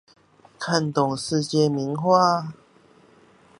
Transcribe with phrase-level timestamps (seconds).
[0.57, 2.53] 看懂世界名畫